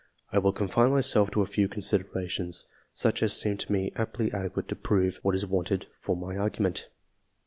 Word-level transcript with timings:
I 0.31 0.39
will 0.39 0.51
confine 0.51 0.89
myself 0.89 1.29
to 1.29 1.43
a 1.43 1.45
few 1.45 1.67
considerations, 1.67 2.65
such 2.91 3.21
as 3.21 3.39
seem 3.39 3.57
to 3.57 3.71
me 3.71 3.91
amply 3.95 4.33
adequate 4.33 4.67
to 4.69 4.75
prove 4.75 5.19
what 5.21 5.35
is 5.35 5.45
wanted 5.45 5.85
for 5.99 6.17
my 6.17 6.35
argument. 6.37 6.89